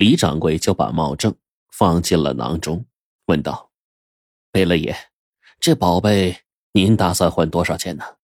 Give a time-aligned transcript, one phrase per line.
[0.00, 1.36] 李掌柜就把帽正
[1.70, 2.86] 放进了囊中，
[3.26, 3.70] 问道
[4.50, 4.96] ：“贝勒爷，
[5.60, 6.40] 这宝贝
[6.72, 8.16] 您打算换多少钱呢？”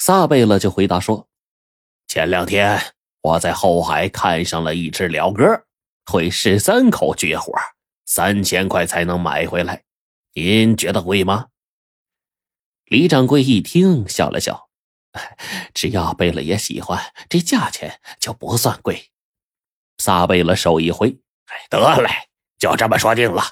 [0.00, 1.28] 撒贝勒就回答说
[2.08, 5.66] ：“前两天我在后海看上了一只鹩哥，
[6.06, 7.52] 会十三口绝活，
[8.06, 9.84] 三千块才能买回来，
[10.32, 11.48] 您觉得贵吗？”
[12.88, 14.70] 李掌柜一听，笑了笑
[15.74, 19.10] ：“只要贝勒爷喜欢，这价钱就不算贵。”
[19.98, 22.08] 撒贝勒手一挥：“哎得嘞，
[22.58, 23.42] 就这么说定了，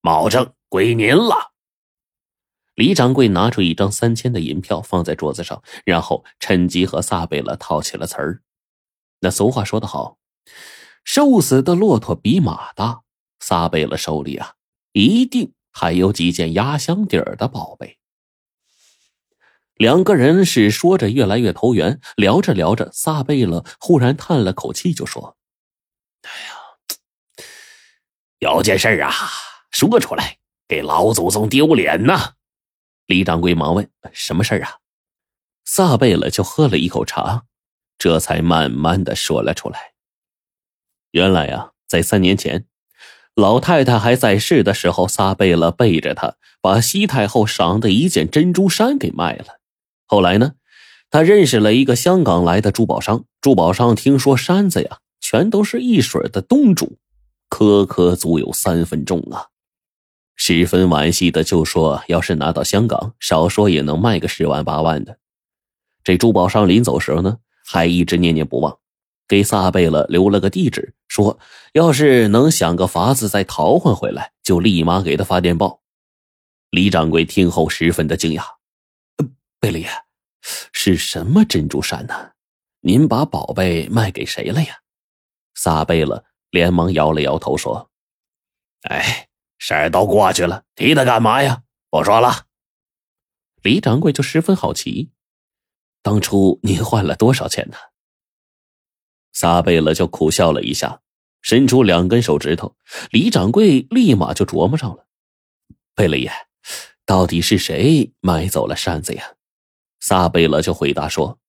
[0.00, 1.52] 保证归您了。”
[2.74, 8.42] 李掌柜拿出一张三千的银票放在桌子上，然后趁机和撒贝勒套起了词儿。
[9.20, 10.18] 那俗话说得好，
[11.02, 13.00] 瘦死的骆驼比马大。
[13.40, 14.54] 撒贝勒手里啊，
[14.92, 17.98] 一定还有几件压箱底儿的宝贝。
[19.74, 25.36] 两个人是说着越来越投缘，聊着聊着，撒贝勒忽然叹了口气，就说
[26.28, 27.44] ：“哎呀，
[28.38, 29.12] 有件事啊，
[29.70, 30.36] 说出来
[30.68, 32.34] 给老祖宗丢脸呐！”
[33.06, 34.76] 李掌柜忙问：“什么事儿啊？”
[35.64, 37.44] 撒贝勒就喝了一口茶，
[37.98, 39.92] 这才慢慢的说了出来。
[41.12, 42.66] 原来呀，在三年前，
[43.34, 49.58] 老太太还在世的时候，撒贝勒背着她把西太后赏的一件珍珠衫给卖了。
[50.06, 50.54] 后来呢，
[51.10, 54.98] 他认识了一个香港来的珠宝商，珠宝商听说山子呀，
[55.30, 56.96] 全都是一水的东珠，
[57.50, 59.48] 颗颗足有三分重啊。
[60.36, 65.18] 十分惋惜的就说：“要是拿到香港，少说也能卖个十万八万的。”
[66.02, 68.78] 这珠宝商临走时候呢，还一直念念不忘，
[69.28, 71.38] 给撒贝勒留了个地址，说
[71.74, 75.82] 要是能想个法子再淘换回来，就立马给他发电报。
[76.70, 78.42] 李掌柜听后十分的惊讶
[79.60, 79.90] ：“贝勒爷，
[80.72, 82.30] 是什么珍珠山呢？
[82.80, 84.78] 您把宝贝卖给谁了呀？”
[85.58, 87.90] 撒贝勒连忙摇了摇头说
[88.88, 89.24] ：“哎。”
[89.60, 91.64] 事儿都过去了，提他干嘛呀？
[91.90, 92.46] 不说了。
[93.60, 95.10] 李掌柜就十分好奇，
[96.00, 97.76] 当初您换了多少钱呢？
[99.32, 101.00] 撒贝勒就苦笑了一下，
[101.42, 102.76] 伸出两根手指头。
[103.10, 105.08] 李掌柜立马就琢磨上了：
[105.96, 106.30] 贝勒爷，
[107.04, 109.34] 到底是谁买走了扇子呀？
[109.98, 111.40] 撒贝勒就回答说：“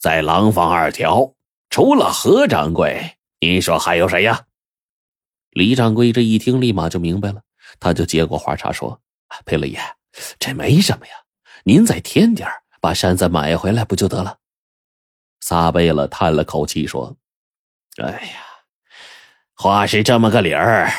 [0.00, 1.34] 在廊坊二条，
[1.74, 4.44] 除了何掌柜，你说还有谁呀？”
[5.50, 7.42] 李掌柜这一听，立马就明白了，
[7.80, 9.00] 他就接过话茬说
[9.44, 9.80] ：“贝勒爷，
[10.38, 11.12] 这没什么呀，
[11.64, 12.48] 您再添点
[12.80, 14.38] 把扇子买回来不就得了？”
[15.42, 17.16] 撒贝勒叹了口气说
[18.00, 18.44] ：“哎呀，
[19.56, 20.92] 话是这么个理儿，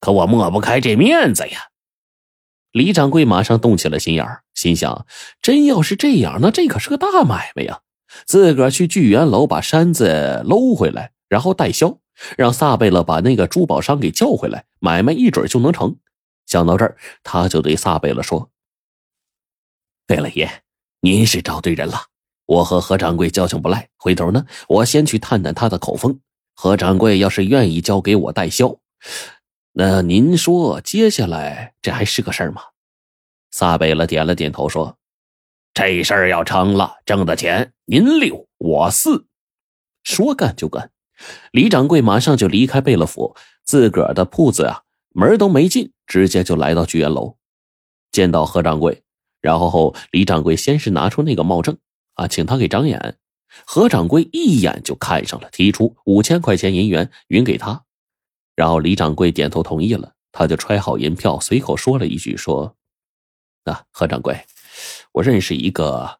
[0.00, 1.68] 可我抹不开这面子呀。”
[2.72, 5.06] 李掌柜马上动起了心眼，心想：
[5.42, 7.82] 真要是这样，那这可是个大买卖呀！
[8.26, 11.98] 自个儿去聚源楼把山子搂回来，然后代销。
[12.36, 15.96] 让撒贝勒把那个珠宝商给叫回来，买卖一准就能成。
[16.46, 18.50] 想到这儿，他就对撒贝勒说
[20.06, 20.62] ：“贝勒爷，
[21.00, 22.02] 您是找对人了。
[22.44, 26.20] 我和何掌柜交情不赖，回头呢，我先去探探他的口风。
[26.54, 28.76] 何掌柜要是愿意交给我代销，
[29.72, 32.62] 那您说接下来这还是个事儿吗？”
[33.50, 34.98] 撒贝勒点了点头说
[35.74, 39.26] ：“这事儿要成了，挣的钱您六我四，
[40.02, 40.90] 说干就干。”
[41.52, 47.36] 李掌柜马上就离开贝勒府，自个儿的铺子啊，门都没进，直接就来到聚源楼，
[48.10, 49.02] 见到何掌柜，
[49.40, 51.78] 然后李掌柜先是拿出那个帽证
[52.14, 53.18] 啊，请他给长眼。
[53.66, 57.84] 何掌柜一眼就看上了，提出五千块钱银元匀给他，
[58.56, 62.74] 然后李掌柜点头同意了，他就揣好银票，随口说了一句说
[63.64, 64.44] ：“啊，何掌柜，
[65.12, 66.18] 我认识一个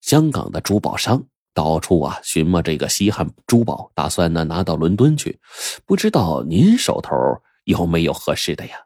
[0.00, 5.38] 香港的珠宝商。”到处啊寻摸这个稀罕珠宝，打算呢拿到伦敦去，
[5.86, 7.14] 不知道您手头
[7.62, 8.76] 有没有合适的呀？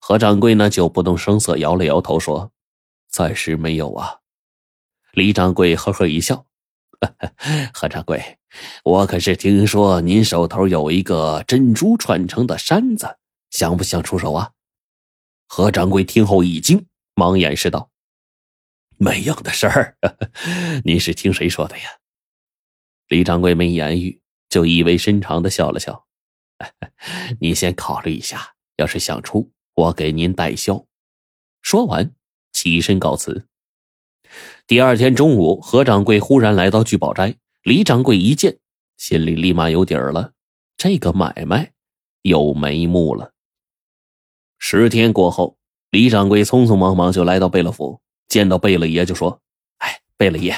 [0.00, 2.50] 何掌柜呢就不动声色摇了摇头说
[3.12, 4.20] ：“暂时没有啊。”
[5.12, 6.46] 李掌柜呵呵一笑
[7.74, 8.38] ：“何掌柜，
[8.84, 13.18] 我可是听说您手头有一个珍珠串成的扇子，
[13.50, 14.52] 想不想出手啊？”
[15.46, 17.90] 何掌柜听后一惊，忙掩饰道。
[19.02, 19.96] 没有的事儿，
[20.86, 21.84] 您是听谁说的呀？
[23.08, 26.06] 李掌柜没言语，就意味深长的笑了笑。
[27.40, 30.86] 你先考虑一下，要是想出，我给您代销。
[31.62, 32.14] 说完，
[32.52, 33.48] 起身告辞。
[34.68, 37.34] 第二天中午，何掌柜忽然来到聚宝斋，
[37.64, 38.60] 李掌柜一见，
[38.98, 40.32] 心里立马有底儿了，
[40.76, 41.72] 这个买卖
[42.22, 43.32] 有眉目了。
[44.60, 45.58] 十天过后，
[45.90, 48.00] 李掌柜匆匆忙忙就来到贝勒府。
[48.32, 49.42] 见到贝勒爷就说
[49.76, 50.56] ：“哎，贝勒爷，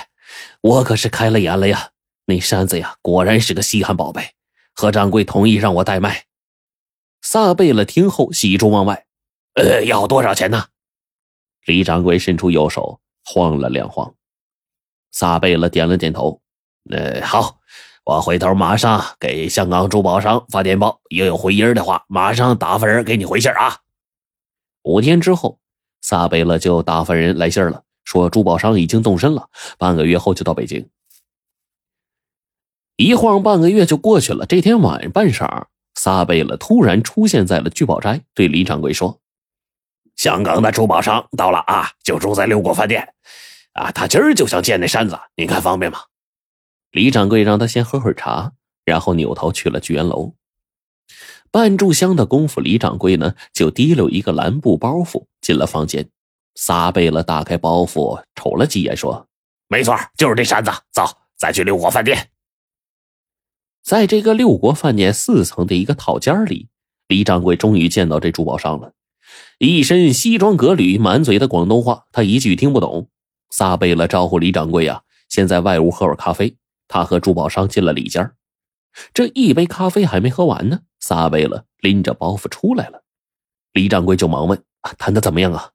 [0.60, 1.90] 我可是开了眼了呀！
[2.26, 4.30] 那扇子呀，果然是个稀罕宝贝。
[4.76, 6.26] 何掌柜同意让我代卖。
[7.20, 9.06] 撒贝勒听后喜出望外，
[9.54, 10.66] 呃，要多少钱呢？
[11.66, 14.14] 李掌柜伸出右手晃了两晃。
[15.10, 16.40] 撒贝勒点了点头，
[16.90, 17.58] 呃，好，
[18.04, 23.80] 我回头马上给香港珠宝商发电报，要有回音的话，马上打发人给你回信啊。
[24.84, 25.58] 五天之后，
[26.04, 29.48] 撒贝勒就打发人来信了，说珠宝商已经动身了，
[29.78, 30.86] 半个月后就到北京。
[32.96, 34.44] 一晃半个月就过去了。
[34.44, 35.64] 这天晚上半晌，
[35.94, 39.18] 撒贝勒突然出现在了聚宝斋，对李掌柜说
[40.14, 43.14] ：“香港的珠宝商到了啊，就住在六国饭店。
[43.72, 46.00] 啊，他今儿就想见那山子，您看方便吗？”
[46.92, 48.52] 李掌柜让他先喝会儿茶，
[48.84, 50.34] 然后扭头去了聚源楼。
[51.54, 56.10] 半炷香的功夫，李掌柜呢就提溜一个蓝布包袱进了房间。
[56.56, 59.28] 撒贝勒打开包袱，瞅了几眼，说
[59.70, 60.72] ：“没错，就是这扇子。
[60.90, 61.04] 走，
[61.36, 62.30] 咱去六国饭店。”
[63.84, 66.66] 在这个六国饭店四层的一个套间里，
[67.06, 68.92] 李掌柜终于见到这珠宝商了。
[69.58, 73.08] 一身西装革履，满嘴的广东话，他一句听不懂。
[73.50, 76.56] 撒贝勒招呼李掌柜啊，先在外屋喝会咖啡。
[76.88, 78.28] 他和珠宝商进了里间。
[79.12, 83.02] 这一杯咖啡还没喝完呢，撒贝勒拎着包袱出来了。
[83.72, 84.64] 李掌柜就忙问
[84.98, 85.70] ：“谈的怎么样啊？”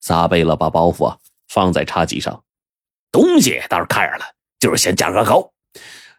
[0.00, 1.18] 撒贝勒把包袱啊
[1.48, 2.44] 放在茶几上，
[3.10, 4.24] 东西倒是看上了，
[4.60, 5.52] 就是嫌价格高。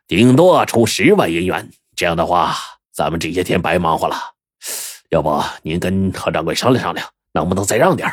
[0.08, 2.56] 顶多出十万银元，这样的话，
[2.92, 4.16] 咱们这些天白忙活了。
[5.10, 8.10] 要不您跟何掌柜商量商量，能不能再让点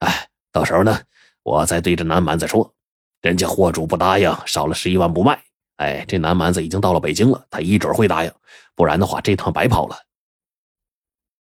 [0.00, 1.00] 哎，到时候呢，
[1.42, 2.74] 我再对着南蛮子说，
[3.22, 5.42] 人家货主不答应，少了十一万不卖。
[5.80, 8.30] 哎，这南蛮子已经到了北京了，他一准会答应，
[8.74, 9.96] 不然的话，这趟白跑了。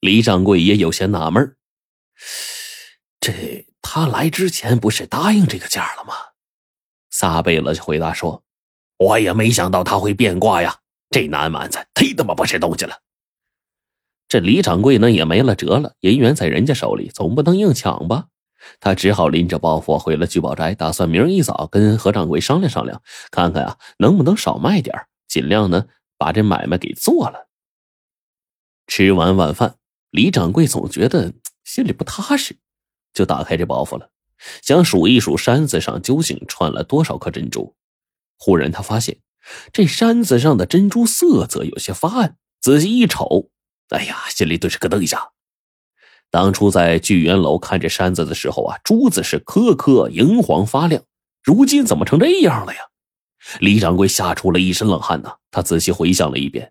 [0.01, 1.57] 李掌柜也有些纳闷
[3.21, 6.13] 这他来之前不是答应这个价了吗？
[7.11, 8.45] 撒贝勒回答说。
[8.99, 10.77] 我也没想到他会变卦呀！
[11.09, 12.99] 这南蛮子忒他妈不是东西了。
[14.29, 18.27] 这李掌柜呢也没了辙了，银元在人家手里，总不能硬抢吧？
[18.81, 24.95] 他只好拎着包袱回了聚宝斋，打算明儿一早跟何掌柜商量商量，看看啊能不能少卖点
[25.27, 25.87] 尽量呢
[26.17, 27.49] 把这买卖给做了。
[28.87, 29.77] 吃完晚饭，
[30.11, 31.35] 李掌柜总觉得
[31.65, 32.57] 心里不踏实，
[33.13, 34.11] 就打开这包袱了，
[34.63, 37.75] 想数一数山子上究竟串了多少颗珍珠。
[38.39, 39.19] 忽然，他发现
[39.73, 42.37] 这山子上的珍珠色泽有些发暗。
[42.61, 43.51] 仔细一瞅，
[43.91, 45.33] 哎呀，心里顿时咯噔一下。
[46.31, 51.03] 当初在聚源楼看这山子的时候啊，珠子是颗颗银黄发亮，
[51.43, 52.81] 如今怎么成这样了呀？
[53.61, 55.37] 李掌柜吓出了一身冷汗呐。
[55.51, 56.71] 他仔细回想了一遍，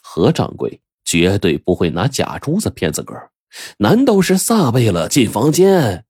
[0.00, 3.30] 何掌柜绝对不会拿假珠子骗自个儿。
[3.78, 6.06] 难道是撒贝勒进房间，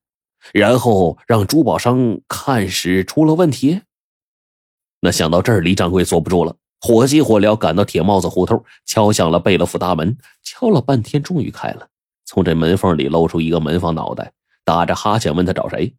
[0.53, 3.81] 然后让珠宝商看时出了问题？
[5.01, 10.17] 那想到这儿，李掌柜坐不住了，火急火燎赶到铁帽子胡同，敲响了贝勒府大门。
[10.41, 11.89] 敲了半天，终于开了。
[12.25, 14.33] 从这门缝里露出一个门房脑袋，
[14.63, 15.95] 打着哈欠问他找谁。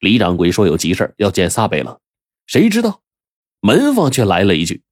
[0.00, 2.00] 李掌柜说有急事要见撒贝勒。
[2.46, 3.02] 谁知道，
[3.60, 4.82] 门房却来了一句：“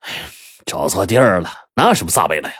[0.00, 0.10] 哎
[0.64, 2.54] 找错地儿了，哪有什么撒贝勒呀？”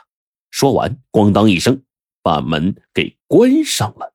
[0.50, 1.82] 说完，咣当一声，
[2.22, 4.11] 把门给关上了。